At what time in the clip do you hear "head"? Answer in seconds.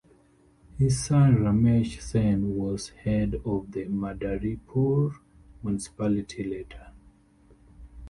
2.89-3.39